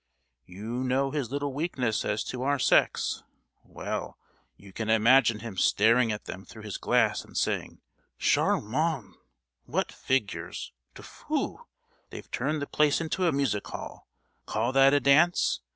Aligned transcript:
You 0.47 0.83
know 0.83 1.11
his 1.11 1.29
little 1.29 1.53
weakness 1.53 2.03
as 2.03 2.23
to 2.23 2.41
our 2.41 2.57
sex,—well, 2.57 4.17
you 4.57 4.73
can 4.73 4.89
imagine 4.89 5.41
him 5.41 5.57
staring 5.57 6.11
at 6.11 6.25
them 6.25 6.43
through 6.43 6.63
his 6.63 6.79
glass 6.79 7.23
and 7.23 7.37
saying, 7.37 7.81
'Charmant!—What 8.17 9.91
figures!' 9.91 10.71
Tfu! 10.95 11.59
They've 12.09 12.31
turned 12.31 12.63
the 12.63 12.65
place 12.65 12.99
into 12.99 13.27
a 13.27 13.31
music 13.31 13.67
hall! 13.67 14.07
Call 14.47 14.71
that 14.71 14.95
a 14.95 14.99
dance! 14.99 15.61